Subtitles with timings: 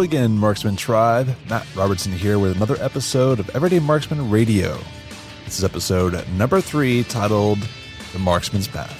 [0.00, 1.34] Again, Marksman Tribe.
[1.48, 4.78] Matt Robertson here with another episode of Everyday Marksman Radio.
[5.44, 7.58] This is episode number three titled
[8.12, 8.94] The Marksman's Path.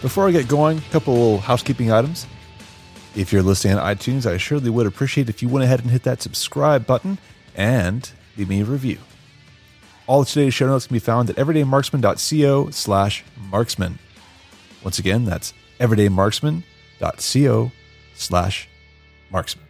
[0.00, 2.26] Before I get going, a couple housekeeping items.
[3.14, 6.04] If you're listening on iTunes, I surely would appreciate if you went ahead and hit
[6.04, 7.18] that subscribe button
[7.54, 8.98] and leave me a review.
[10.06, 13.98] All of today's show notes can be found at everydaymarksman.co slash marksman.
[14.82, 17.72] Once again, that's everydaymarksman.co
[18.14, 18.68] slash
[19.30, 19.66] marksman.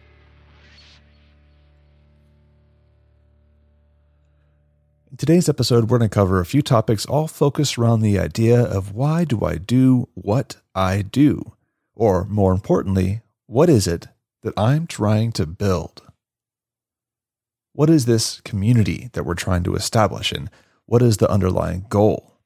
[5.13, 8.59] In today's episode, we're going to cover a few topics all focused around the idea
[8.59, 11.53] of why do I do what I do?
[11.93, 14.07] Or more importantly, what is it
[14.41, 16.01] that I'm trying to build?
[17.73, 20.49] What is this community that we're trying to establish and
[20.87, 22.39] what is the underlying goal?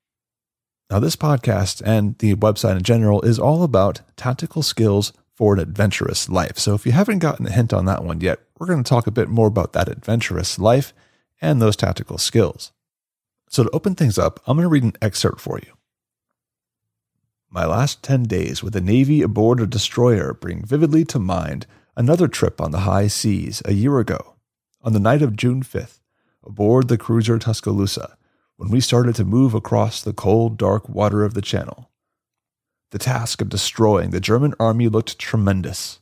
[0.91, 5.61] Now, this podcast and the website in general is all about tactical skills for an
[5.61, 6.57] adventurous life.
[6.57, 9.07] So if you haven't gotten a hint on that one yet, we're going to talk
[9.07, 10.91] a bit more about that adventurous life
[11.41, 12.71] and those tactical skills.
[13.49, 15.73] So, to open things up, I'm going to read an excerpt for you.
[17.49, 22.27] My last 10 days with the Navy aboard a destroyer bring vividly to mind another
[22.27, 24.35] trip on the high seas a year ago,
[24.81, 26.01] on the night of June 5th,
[26.43, 28.17] aboard the cruiser Tuscaloosa,
[28.57, 31.89] when we started to move across the cold, dark water of the Channel.
[32.91, 35.99] The task of destroying the German army looked tremendous.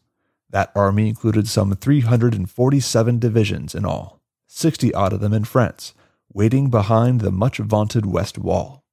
[0.49, 4.21] That army included some 347 divisions in all.
[4.55, 5.93] 60 odd of them in France,
[6.31, 8.85] waiting behind the much vaunted West Wall.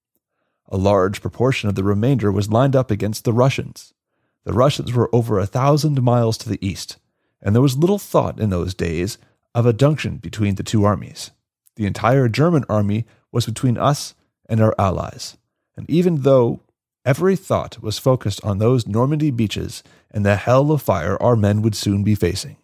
[0.69, 3.95] A large proportion of the remainder was lined up against the Russians.
[4.43, 6.97] The Russians were over a thousand miles to the east,
[7.41, 9.19] and there was little thought in those days
[9.55, 11.31] of a junction between the two armies.
[11.77, 14.17] The entire German army was between us
[14.49, 15.37] and our allies,
[15.77, 16.59] and even though
[17.05, 21.63] every thought was focused on those Normandy beaches and the hell of fire our men
[21.63, 22.57] would soon be facing,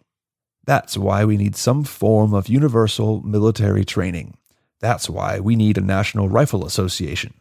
[0.69, 4.37] that's why we need some form of universal military training.
[4.79, 7.33] That's why we need a National Rifle Association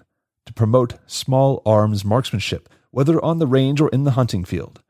[0.46, 4.80] to promote small arms marksmanship, whether on the range or in the hunting field.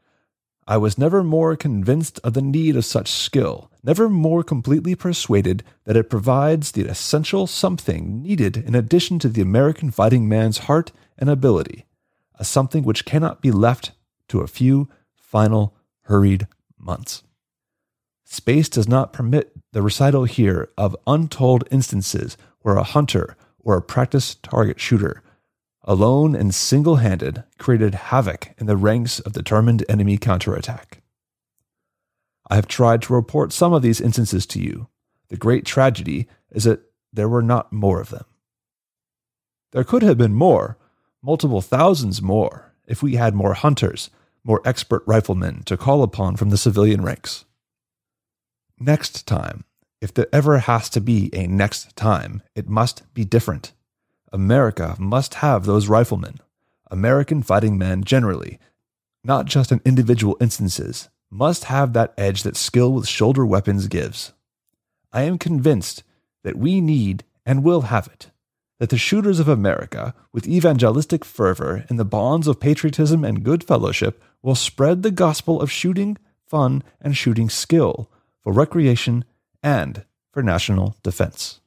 [0.69, 5.65] I was never more convinced of the need of such skill, never more completely persuaded
[5.83, 10.93] that it provides the essential something needed in addition to the American fighting man's heart
[11.19, 11.87] and ability,
[12.37, 13.91] a something which cannot be left
[14.29, 16.47] to a few final, hurried
[16.79, 17.25] months.
[18.31, 23.83] Space does not permit the recital here of untold instances where a hunter or a
[23.83, 25.23] practiced target shooter,
[25.85, 31.01] alone and single handed, created havoc in the ranks of determined enemy counterattack.
[32.51, 34.89] I have tried to report some of these instances to you.
[35.31, 38.27] The great tragedy is that there were not more of them.
[39.73, 40.77] There could have been more,
[41.23, 44.11] multiple thousands more, if we had more hunters,
[44.45, 47.47] more expert riflemen to call upon from the civilian ranks.
[48.81, 49.65] Next time,
[50.01, 53.73] if there ever has to be a next time, it must be different.
[54.33, 56.39] America must have those riflemen,
[56.89, 58.61] American fighting men generally,
[59.25, 64.33] not just in individual instances, must have that edge that skill with shoulder weapons gives.
[65.13, 66.05] I am convinced
[66.45, 68.31] that we need and will have it,
[68.79, 73.65] that the shooters of America, with evangelistic fervor and the bonds of patriotism and good
[73.65, 78.09] fellowship, will spread the gospel of shooting, fun, and shooting skill
[78.43, 79.25] for recreation,
[79.63, 81.61] and for national defense.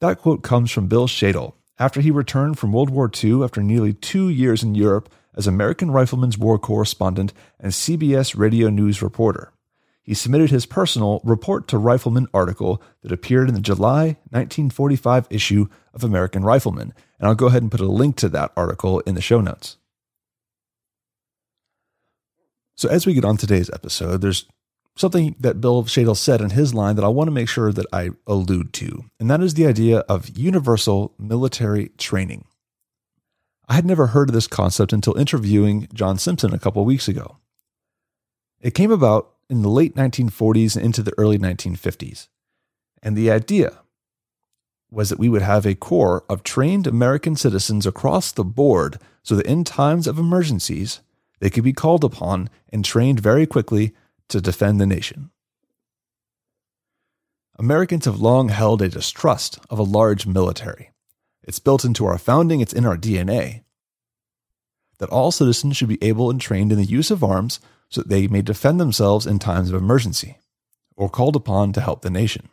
[0.00, 3.92] That quote comes from Bill Shadel after he returned from World War II after nearly
[3.92, 9.52] two years in Europe as American Rifleman's War correspondent and CBS radio news reporter.
[10.02, 15.68] He submitted his personal Report to Rifleman article that appeared in the July 1945 issue
[15.94, 19.14] of American Rifleman, and I'll go ahead and put a link to that article in
[19.14, 19.76] the show notes.
[22.82, 24.44] So, as we get on today's episode, there's
[24.96, 27.86] something that Bill Shadel said in his line that I want to make sure that
[27.92, 32.44] I allude to, and that is the idea of universal military training.
[33.68, 37.36] I had never heard of this concept until interviewing John Simpson a couple weeks ago.
[38.60, 42.26] It came about in the late 1940s and into the early 1950s.
[43.00, 43.78] And the idea
[44.90, 49.36] was that we would have a corps of trained American citizens across the board so
[49.36, 51.00] that in times of emergencies,
[51.42, 53.92] they could be called upon and trained very quickly
[54.28, 55.32] to defend the nation.
[57.58, 60.92] Americans have long held a distrust of a large military.
[61.42, 63.64] It's built into our founding, it's in our DNA.
[64.98, 67.58] That all citizens should be able and trained in the use of arms
[67.88, 70.38] so that they may defend themselves in times of emergency
[70.94, 72.50] or called upon to help the nation.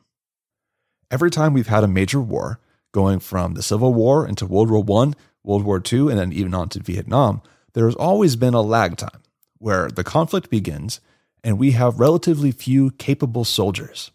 [1.12, 2.60] Every time we've had a major war,
[2.92, 5.14] going from the Civil War into World War I,
[5.44, 7.44] World War II, and then even on to Vietnam,
[7.74, 9.22] there has always been a lag time.
[9.62, 11.02] where the conflict begins
[11.44, 14.12] and we have relatively few capable soldiers.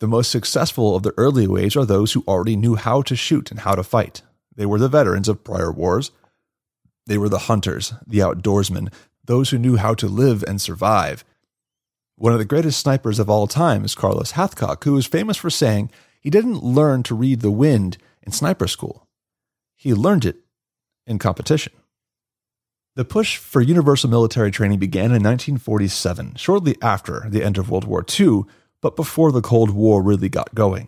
[0.00, 3.50] The most successful of the early waves are those who already knew how to shoot
[3.50, 4.22] and how to fight.
[4.54, 6.10] They were the veterans of prior wars.
[7.06, 8.92] They were the hunters, the outdoorsmen,
[9.24, 11.24] those who knew how to live and survive.
[12.16, 15.50] One of the greatest snipers of all time is Carlos Hathcock, who is famous for
[15.50, 15.90] saying
[16.20, 19.06] he didn't learn to read the wind in sniper school.
[19.76, 20.36] He learned it
[21.06, 21.72] in competition.
[22.96, 27.84] The push for universal military training began in 1947, shortly after the end of World
[27.84, 28.42] War II,
[28.80, 30.86] but before the Cold War really got going.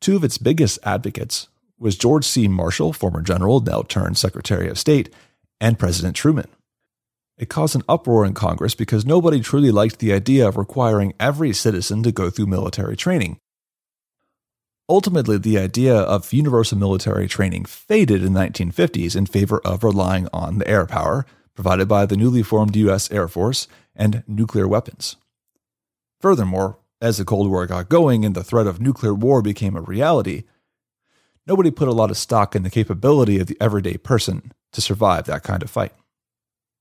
[0.00, 1.46] Two of its biggest advocates
[1.78, 2.48] was George C.
[2.48, 5.14] Marshall, former general, now turned Secretary of State,
[5.60, 6.48] and President Truman.
[7.38, 11.52] It caused an uproar in Congress because nobody truly liked the idea of requiring every
[11.52, 13.38] citizen to go through military training.
[14.90, 20.26] Ultimately, the idea of universal military training faded in the 1950s in favor of relying
[20.32, 23.08] on the air power provided by the newly formed U.S.
[23.12, 25.14] Air Force and nuclear weapons.
[26.20, 29.80] Furthermore, as the Cold War got going and the threat of nuclear war became a
[29.80, 30.42] reality,
[31.46, 35.26] nobody put a lot of stock in the capability of the everyday person to survive
[35.26, 35.92] that kind of fight.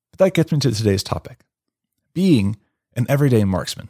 [0.09, 1.41] But that gets me to today's topic
[2.15, 2.57] being
[2.95, 3.89] an everyday marksman.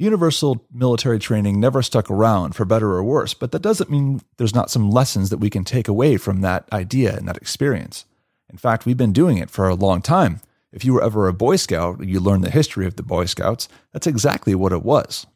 [0.00, 4.54] Universal military training never stuck around for better or worse, but that doesn't mean there's
[4.54, 8.06] not some lessons that we can take away from that idea and that experience.
[8.50, 10.40] In fact, we've been doing it for a long time.
[10.72, 13.68] If you were ever a Boy Scout, you learned the history of the Boy Scouts,
[13.92, 15.26] that's exactly what it was.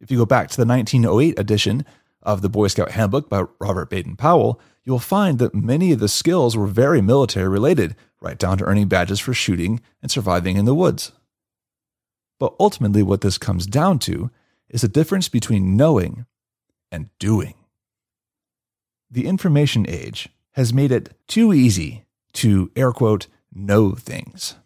[0.00, 1.86] If you go back to the 1908 edition
[2.22, 6.08] of the Boy Scout Handbook by Robert Baden Powell, you'll find that many of the
[6.10, 10.66] skills were very military related, right down to earning badges for shooting and surviving in
[10.66, 11.12] the woods.
[12.44, 14.30] But ultimately, what this comes down to
[14.68, 16.26] is the difference between knowing
[16.92, 17.54] and doing.
[19.10, 22.04] The information age has made it too easy
[22.34, 24.56] to, air quote, know things.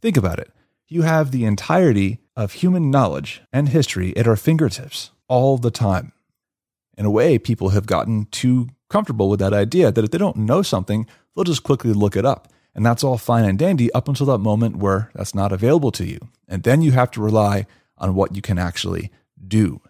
[0.00, 0.50] Think about it.
[0.88, 6.12] You have the entirety of human knowledge and history at our fingertips all the time.
[6.96, 10.38] In a way, people have gotten too comfortable with that idea that if they don't
[10.38, 12.48] know something, they'll just quickly look it up.
[12.74, 16.06] And that's all fine and dandy up until that moment where that's not available to
[16.06, 16.28] you.
[16.48, 17.66] And then you have to rely
[17.98, 19.10] on what you can actually
[19.46, 19.80] do.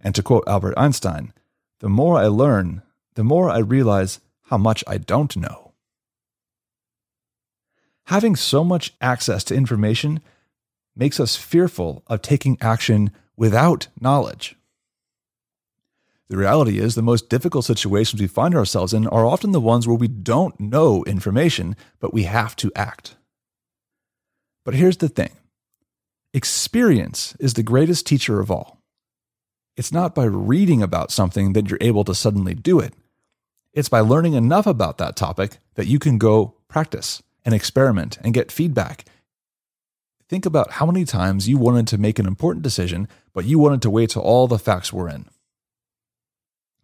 [0.00, 1.32] And to quote Albert Einstein,
[1.80, 2.82] the more I learn,
[3.14, 5.72] the more I realize how much I don't know.
[8.04, 10.20] Having so much access to information
[10.94, 14.56] makes us fearful of taking action without knowledge.
[16.28, 19.86] The reality is, the most difficult situations we find ourselves in are often the ones
[19.86, 23.16] where we don't know information, but we have to act.
[24.64, 25.30] But here's the thing
[26.34, 28.82] experience is the greatest teacher of all.
[29.76, 32.94] It's not by reading about something that you're able to suddenly do it.
[33.72, 38.34] It's by learning enough about that topic that you can go practice and experiment and
[38.34, 39.04] get feedback.
[40.28, 43.82] Think about how many times you wanted to make an important decision, but you wanted
[43.82, 45.26] to wait till all the facts were in.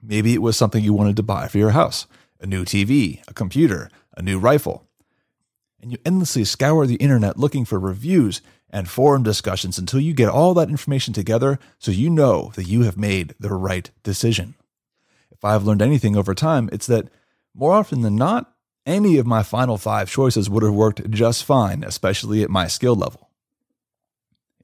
[0.03, 2.07] Maybe it was something you wanted to buy for your house
[2.41, 4.85] a new TV, a computer, a new rifle.
[5.81, 10.29] And you endlessly scour the internet looking for reviews and forum discussions until you get
[10.29, 14.55] all that information together so you know that you have made the right decision.
[15.31, 17.09] If I've learned anything over time, it's that
[17.55, 18.53] more often than not,
[18.85, 22.97] any of my final five choices would have worked just fine, especially at my skill
[22.97, 23.31] level.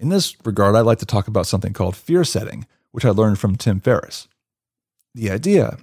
[0.01, 3.39] In this regard, I'd like to talk about something called fear setting, which I learned
[3.39, 4.29] from Tim Ferriss.
[5.19, 5.79] The idea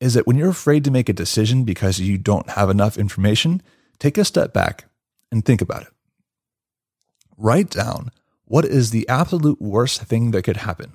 [0.00, 3.60] is that when you're afraid to make a decision because you don't have enough information,
[3.98, 4.86] take a step back
[5.30, 5.88] and think about it.
[7.36, 8.10] Write down
[8.46, 10.94] what is the absolute worst thing that could happen.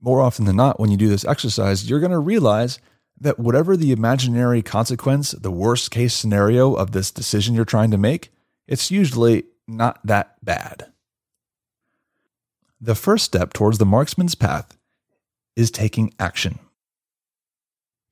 [0.00, 2.80] More often than not, when you do this exercise, you're going to realize
[3.20, 7.96] that whatever the imaginary consequence, the worst case scenario of this decision you're trying to
[7.96, 8.32] make,
[8.66, 10.90] it's usually not that bad.
[12.80, 14.76] The first step towards the marksman's path
[15.56, 16.58] is taking action.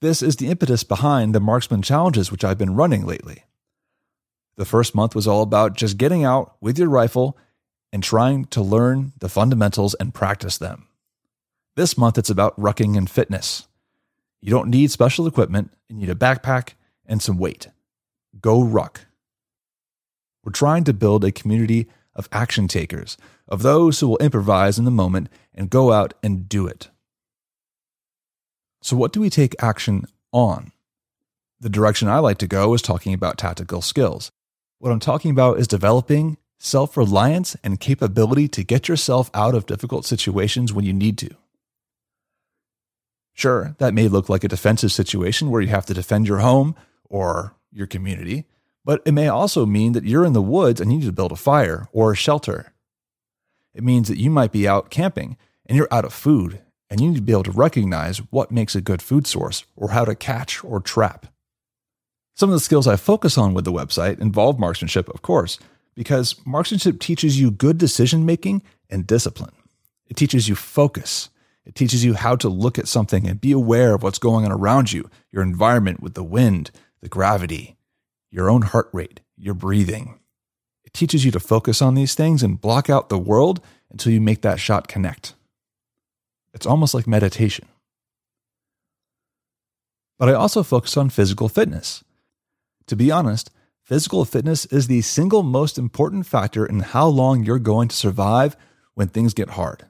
[0.00, 3.44] This is the impetus behind the marksman challenges which I've been running lately.
[4.56, 7.36] The first month was all about just getting out with your rifle
[7.92, 10.86] and trying to learn the fundamentals and practice them.
[11.76, 13.66] This month it's about rucking and fitness.
[14.40, 16.74] You don't need special equipment, you need a backpack
[17.06, 17.68] and some weight.
[18.40, 19.06] Go ruck.
[20.44, 23.16] We're trying to build a community of action takers,
[23.48, 26.90] of those who will improvise in the moment and go out and do it.
[28.80, 30.72] So, what do we take action on?
[31.60, 34.30] The direction I like to go is talking about tactical skills.
[34.78, 39.66] What I'm talking about is developing self reliance and capability to get yourself out of
[39.66, 41.30] difficult situations when you need to.
[43.34, 46.74] Sure, that may look like a defensive situation where you have to defend your home
[47.08, 48.46] or your community,
[48.84, 51.30] But it may also mean that you're in the woods and you need to build
[51.30, 52.72] a fire or a shelter.
[53.74, 57.08] It means that you might be out camping and you're out of food and you
[57.08, 60.14] need to be able to recognize what makes a good food source or how to
[60.14, 61.26] catch or trap.
[62.34, 65.58] Some of the skills I focus on with the website involve marksmanship, of course,
[65.94, 69.54] because marksmanship teaches you good decision making and discipline.
[70.06, 71.30] It teaches you focus.
[71.66, 74.52] It teaches you how to look at something and be aware of what's going on
[74.52, 76.70] around you, your environment with the wind,
[77.02, 77.76] the gravity,
[78.30, 80.18] your own heart rate, your breathing.
[80.84, 84.20] It teaches you to focus on these things and block out the world until you
[84.20, 85.34] make that shot connect.
[86.58, 87.68] It's almost like meditation.
[90.18, 92.02] But I also focus on physical fitness.
[92.88, 93.52] To be honest,
[93.84, 98.56] physical fitness is the single most important factor in how long you're going to survive
[98.94, 99.86] when things get hard.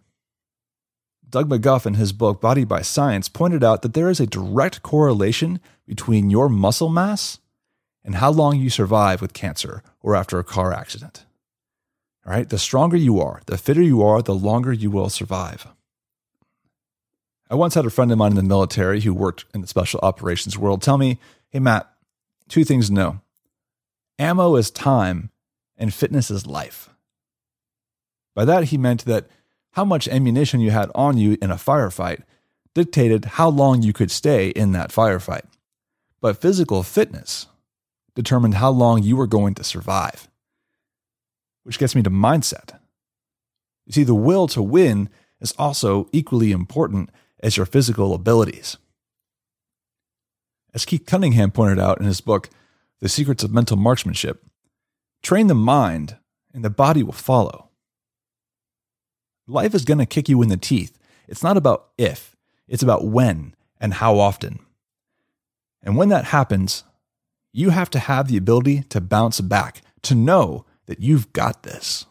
[1.27, 4.83] Doug McGuff, in his book Body by Science, pointed out that there is a direct
[4.83, 7.39] correlation between your muscle mass
[8.05, 11.25] and how long you survive with cancer or after a car accident.
[12.27, 15.67] All right, the stronger you are, the fitter you are, the longer you will survive.
[17.51, 20.01] I once had a friend of mine in the military who worked in the special
[20.03, 21.19] operations world tell me,
[21.51, 21.91] Hey, Matt,
[22.49, 23.21] two things to know
[24.19, 25.31] ammo is time,
[25.77, 26.91] and fitness is life.
[28.35, 29.29] By that, he meant that
[29.73, 32.23] how much ammunition you had on you in a firefight
[32.75, 35.45] dictated how long you could stay in that firefight.
[36.21, 37.47] But physical fitness
[38.15, 40.29] determined how long you were going to survive.
[41.63, 42.79] Which gets me to mindset.
[43.87, 45.09] You see, the will to win
[45.41, 48.77] is also equally important as your physical abilities.
[50.75, 52.51] As Keith Cunningham pointed out in his book,
[53.01, 54.45] The Secrets of Mental Marksmanship,
[55.23, 56.17] train the mind
[56.53, 57.69] and the body will follow.
[59.47, 60.99] Life is going to kick you in the teeth.
[61.27, 64.59] It's not about if, it's about when and how often.
[65.83, 66.85] And when that happens,
[67.53, 72.07] you have to have the ability to bounce back, to know that you've got this.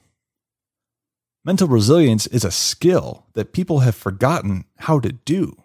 [1.47, 5.55] Mental resilience is a skill that people have forgotten how to do.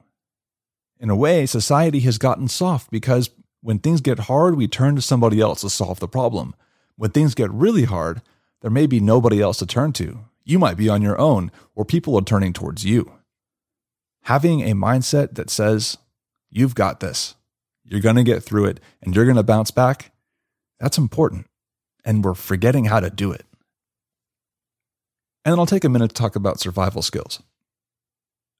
[1.01, 3.31] In a way, society has gotten soft because
[3.63, 6.55] when things get hard, we turn to somebody else to solve the problem.
[6.95, 8.23] When things get really hard,
[8.61, 10.21] there may be nobody else to turn to.
[10.45, 13.15] You might be on your own, or people are turning towards you.
[14.27, 15.99] Having a mindset that says,
[16.49, 17.35] you've got this,
[17.83, 20.13] you're going to get through it, and you're going to bounce back,
[20.79, 21.49] that's important.
[22.05, 23.45] And we're forgetting how to do it.
[25.45, 27.43] And then I'll take a minute to talk about survival skills.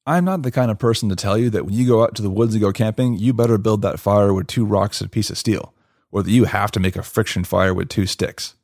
[0.05, 2.23] I'm not the kind of person to tell you that when you go out to
[2.23, 5.11] the woods and go camping, you better build that fire with two rocks and a
[5.11, 5.75] piece of steel,
[6.11, 8.57] or that you have to make a friction fire with two sticks.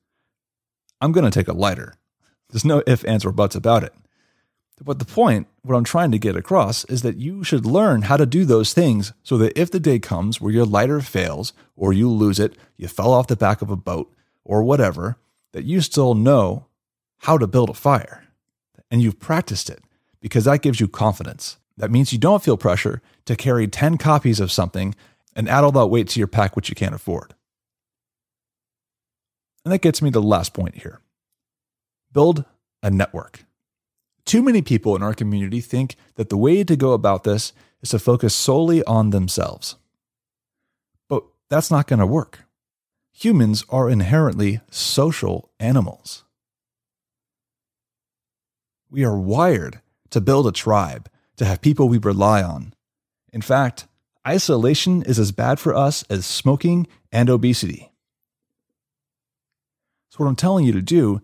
[1.00, 1.94] I'm going to take a lighter.
[2.50, 3.94] There's no ifs, ands, or buts about it.
[4.82, 8.16] But the point, what I'm trying to get across, is that you should learn how
[8.16, 11.92] to do those things so that if the day comes where your lighter fails, or
[11.92, 14.12] you lose it, you fell off the back of a boat,
[14.44, 15.18] or whatever,
[15.52, 16.66] that you still know
[17.18, 18.24] how to build a fire.
[18.90, 19.82] And you've practiced it
[20.20, 21.58] because that gives you confidence.
[21.76, 24.94] That means you don't feel pressure to carry 10 copies of something
[25.36, 27.34] and add all that weight to your pack, which you can't afford.
[29.64, 31.00] And that gets me to the last point here
[32.12, 32.44] build
[32.82, 33.44] a network.
[34.24, 37.90] Too many people in our community think that the way to go about this is
[37.90, 39.76] to focus solely on themselves.
[41.08, 42.44] But that's not going to work.
[43.12, 46.24] Humans are inherently social animals.
[48.90, 49.80] We are wired
[50.10, 52.72] to build a tribe, to have people we rely on.
[53.32, 53.86] In fact,
[54.26, 57.92] isolation is as bad for us as smoking and obesity.
[60.08, 61.20] So, what I'm telling you to do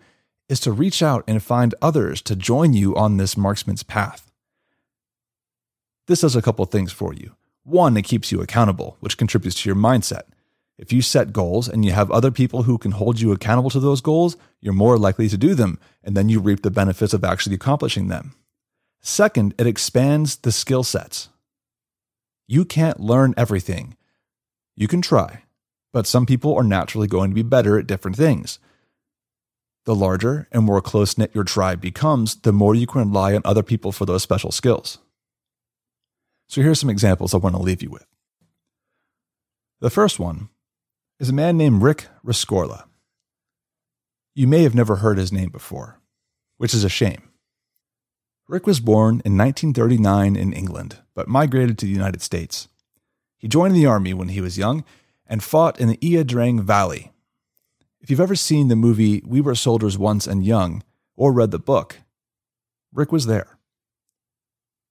[0.49, 4.31] is to reach out and find others to join you on this marksman's path.
[6.07, 7.35] This does a couple things for you.
[7.63, 10.25] One, it keeps you accountable, which contributes to your mindset.
[10.77, 13.81] If you set goals and you have other people who can hold you accountable to
[13.81, 17.23] those goals, you're more likely to do them, and then you reap the benefits of
[17.23, 18.35] actually accomplishing them.
[19.01, 21.29] Second, it expands the skill sets.
[22.49, 23.97] You can't learn everything.
[24.75, 25.45] You can try,
[25.93, 28.59] but some people are naturally going to be better at different things.
[29.85, 33.43] The larger and more close knit your tribe becomes, the more you can rely on
[33.45, 34.99] other people for those special skills.
[36.49, 38.07] So here's some examples I want to leave you with.
[39.81, 40.49] The first one
[41.21, 42.85] is a man named Rick Rescorla.
[44.35, 46.01] You may have never heard his name before,
[46.57, 47.31] which is a shame.
[48.49, 52.69] Rick was born in 1939 in England, but migrated to the United States.
[53.39, 54.85] He joined the army when he was young
[55.27, 57.13] and fought in the Ia Drang Valley.
[58.01, 60.83] If you've ever seen the movie We Were Soldiers Once and Young
[61.17, 62.01] or read the book,
[62.93, 63.57] Rick was there.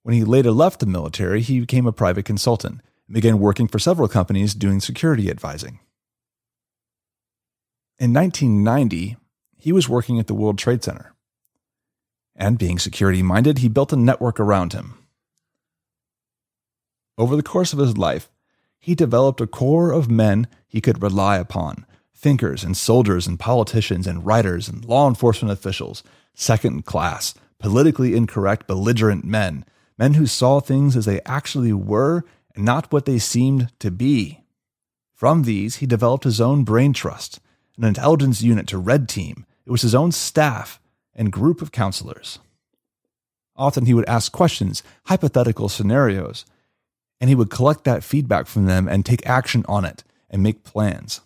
[0.04, 3.78] When he later left the military, he became a private consultant and began working for
[3.78, 5.80] several companies doing security advising.
[8.04, 9.16] In 1990,
[9.56, 11.14] he was working at the World Trade Center.
[12.36, 14.98] And being security minded, he built a network around him.
[17.18, 18.30] Over the course of his life,
[18.78, 24.06] he developed a core of men he could rely upon thinkers and soldiers and politicians
[24.06, 29.64] and writers and law enforcement officials, second class, politically incorrect, belligerent men,
[29.98, 34.42] men who saw things as they actually were and not what they seemed to be.
[35.14, 37.40] From these, he developed his own brain trust,
[37.78, 39.46] an intelligence unit to Red Team.
[39.66, 40.80] It was his own staff
[41.16, 42.40] and group of counselors.
[43.56, 46.46] Often he would ask questions, hypothetical scenarios,
[47.22, 50.64] and he would collect that feedback from them and take action on it and make
[50.64, 51.22] plans.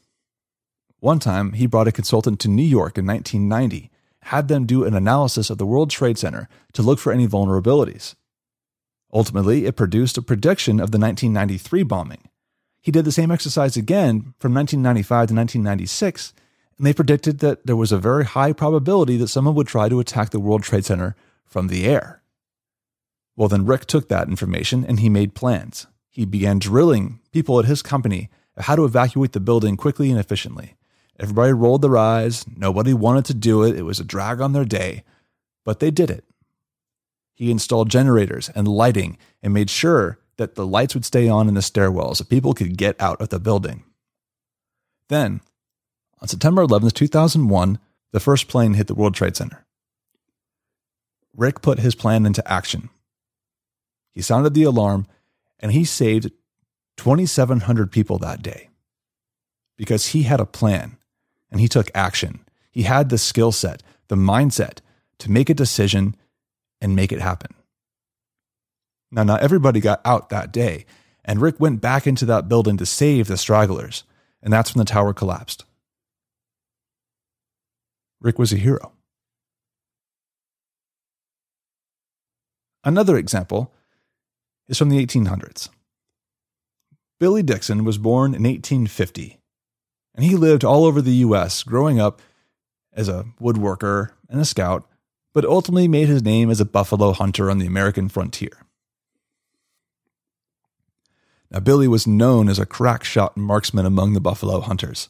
[1.00, 3.90] One time, he brought a consultant to New York in 1990,
[4.24, 8.16] had them do an analysis of the World Trade Center to look for any vulnerabilities.
[9.14, 12.30] Ultimately, it produced a prediction of the 1993 bombing.
[12.88, 16.34] He did the same exercise again from 1995 to 1996,
[16.78, 20.00] and they predicted that there was a very high probability that someone would try to
[20.00, 21.14] attack the World Trade Center
[21.44, 22.22] from the air.
[23.36, 25.86] Well, then Rick took that information and he made plans.
[26.08, 30.18] He began drilling people at his company of how to evacuate the building quickly and
[30.18, 30.76] efficiently.
[31.20, 32.46] Everybody rolled their eyes.
[32.56, 33.76] Nobody wanted to do it.
[33.76, 35.04] It was a drag on their day,
[35.66, 36.24] but they did it.
[37.36, 41.54] He installed generators and lighting and made sure that the lights would stay on in
[41.54, 43.84] the stairwells so people could get out of the building.
[45.10, 45.42] Then,
[46.22, 47.80] on September 11, 2001,
[48.12, 49.66] the first plane hit the World Trade Center.
[51.36, 52.90] Rick put his plan into action.
[54.14, 55.08] He sounded the alarm
[55.60, 56.32] and he saved
[56.98, 58.70] 2,700 people that day
[59.78, 60.98] because he had a plan
[61.52, 62.40] and he took action.
[62.72, 64.80] He had the skill set, the mindset
[65.20, 66.16] to make a decision
[66.82, 67.54] and make it happen.
[69.12, 70.86] Now, not everybody got out that day,
[71.24, 74.04] and Rick went back into that building to save the stragglers,
[74.42, 75.66] and that's when the tower collapsed.
[78.20, 78.94] Rick was a hero.
[82.84, 83.74] Another example
[84.68, 85.70] is from the 1800s.
[87.20, 89.40] Billy Dixon was born in 1850
[90.18, 92.22] and he lived all over the US, growing up
[92.92, 94.90] as a woodworker and a scout,
[95.34, 98.66] but ultimately made his name as a buffalo hunter on the American frontier.
[101.50, 105.10] Now, Billy was known as a crack shot marksman among the buffalo hunters.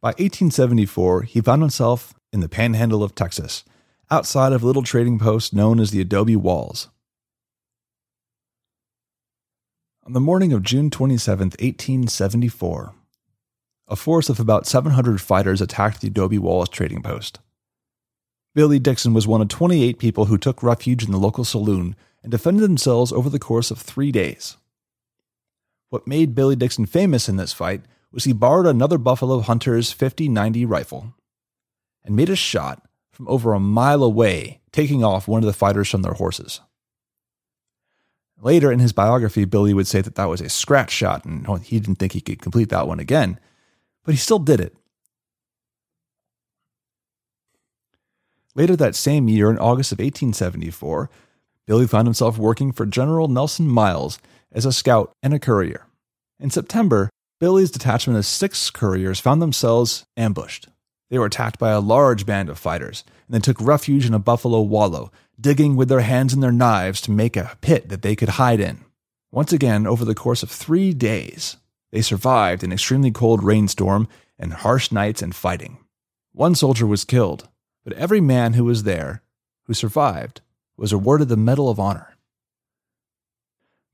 [0.00, 3.64] By 1874, he found himself in the panhandle of Texas,
[4.10, 6.88] outside of a little trading post known as the Adobe Walls.
[10.04, 12.94] On the morning of June 27, 1874,
[13.88, 17.40] a force of about 700 fighters attacked the Adobe Walls trading post.
[18.54, 22.30] Billy Dixon was one of 28 people who took refuge in the local saloon and
[22.30, 24.56] defended themselves over the course of three days.
[25.90, 30.64] What made Billy Dixon famous in this fight was he borrowed another Buffalo Hunter's 5090
[30.64, 31.14] rifle
[32.04, 35.88] and made a shot from over a mile away, taking off one of the fighters
[35.88, 36.60] from their horses.
[38.40, 41.56] Later in his biography, Billy would say that that was a scratch shot and oh,
[41.56, 43.38] he didn't think he could complete that one again
[44.08, 44.74] but he still did it.
[48.54, 51.10] Later that same year, in August of 1874,
[51.68, 54.18] Billy found himself working for General Nelson Miles
[54.50, 55.86] as a scout and a courier.
[56.40, 60.68] In September, Billy's detachment of six couriers found themselves ambushed.
[61.10, 64.18] They were attacked by a large band of fighters and then took refuge in a
[64.18, 68.16] buffalo wallow, digging with their hands and their knives to make a pit that they
[68.16, 68.82] could hide in.
[69.30, 71.58] Once again, over the course of three days,
[71.92, 75.76] they survived an extremely cold rainstorm and harsh nights and fighting.
[76.32, 77.46] One soldier was killed,
[77.84, 79.22] but every man who was there,
[79.64, 80.40] who survived,
[80.78, 82.16] was awarded the Medal of Honor.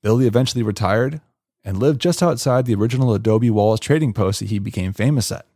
[0.03, 1.21] Billy eventually retired
[1.65, 5.47] and lived just outside the original Adobe Walls trading post that he became famous at.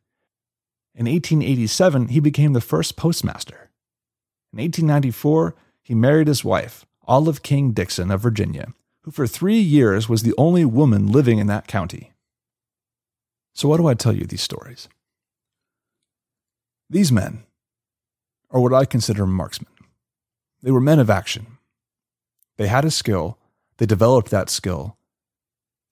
[0.94, 3.70] In 1887, he became the first postmaster.
[4.52, 10.08] In 1894, he married his wife, Olive King Dixon of Virginia, who for three years
[10.08, 12.12] was the only woman living in that county.
[13.54, 14.88] So, why do I tell you these stories?
[16.88, 17.44] These men
[18.50, 19.77] are what I consider marksmen.
[20.62, 21.58] They were men of action.
[22.56, 23.38] They had a skill,
[23.78, 24.96] they developed that skill,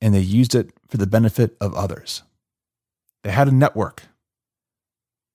[0.00, 2.22] and they used it for the benefit of others.
[3.22, 4.04] They had a network.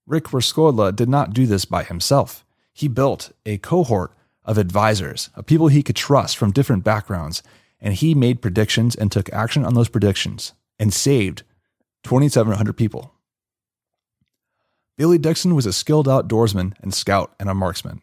[0.06, 2.46] Rick Rescorla did not do this by himself.
[2.74, 4.14] He built a cohort
[4.44, 7.44] of advisors, of people he could trust from different backgrounds,
[7.80, 11.44] and he made predictions and took action on those predictions and saved
[12.04, 13.14] 2,700 people.
[14.98, 18.02] Billy Dixon was a skilled outdoorsman and scout and a marksman,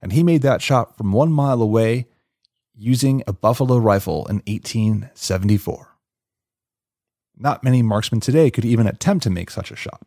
[0.00, 2.06] and he made that shot from one mile away
[2.74, 5.96] using a buffalo rifle in 1874.
[7.36, 10.02] Not many marksmen today could even attempt to make such a shot.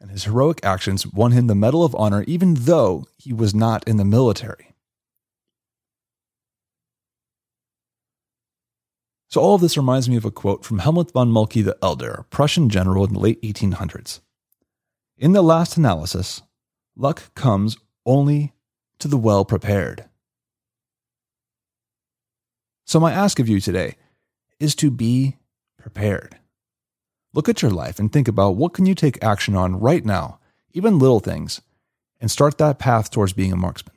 [0.00, 3.86] and his heroic actions won him the Medal of Honor even though he was not
[3.88, 4.74] in the military.
[9.30, 12.24] So, all of this reminds me of a quote from Helmut von Moltke the Elder,
[12.30, 14.20] Prussian general in the late 1800s.
[15.18, 16.42] In the last analysis,
[16.98, 18.52] luck comes only
[18.98, 20.04] to the well prepared.
[22.84, 23.96] So, my ask of you today
[24.58, 25.36] is to be
[25.78, 26.38] prepared.
[27.32, 30.40] Look at your life and think about what can you take action on right now,
[30.72, 31.60] even little things,
[32.20, 33.94] and start that path towards being a marksman.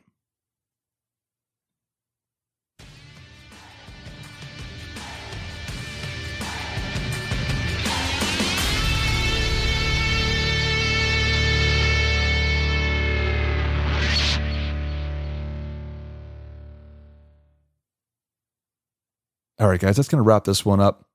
[19.62, 21.06] All right, guys, that's going to wrap this one up.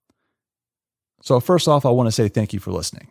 [1.20, 3.08] So, first off, I want to say thank you for listening.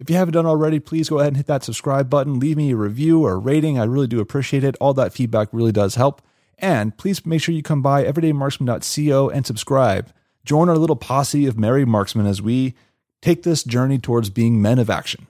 [0.00, 2.40] If you haven't done already, please go ahead and hit that subscribe button.
[2.40, 3.78] Leave me a review or a rating.
[3.78, 4.74] I really do appreciate it.
[4.80, 6.22] All that feedback really does help.
[6.58, 10.12] And please make sure you come by everydaymarksman.co and subscribe.
[10.44, 12.74] Join our little posse of merry marksmen as we
[13.22, 15.28] take this journey towards being men of action.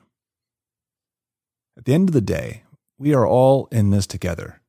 [1.77, 2.63] At the end of the day,
[2.97, 4.60] we are all in this together.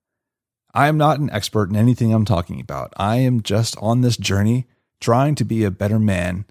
[0.74, 2.94] I am not an expert in anything I'm talking about.
[2.96, 4.68] I am just on this journey
[5.02, 6.46] trying to be a better man,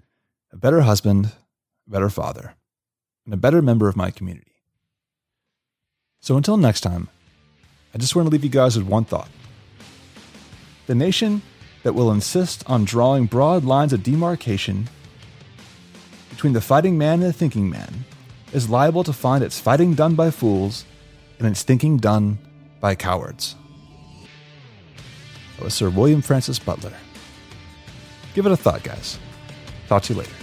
[0.51, 1.31] a better husband,
[1.87, 2.53] a better father,
[3.25, 4.53] and a better member of my community.
[6.19, 7.07] So until next time,
[7.95, 9.29] I just want to leave you guys with one thought.
[10.85, 11.41] The nation
[11.81, 14.87] that will insist on drawing broad lines of demarcation
[16.29, 18.05] between the fighting man and the thinking man
[18.53, 20.85] is liable to find its fighting done by fools
[21.39, 22.37] and its thinking done
[22.79, 23.55] by cowards.
[25.69, 26.93] Sir William Francis Butler.
[28.33, 29.19] Give it a thought, guys.
[29.87, 30.40] Talk to you later.